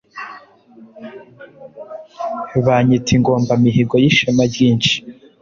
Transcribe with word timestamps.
Banyita 2.65 3.09
Ingombamihigo 3.17 3.95
y'ishema 4.03 4.43
ryinshi. 4.51 4.95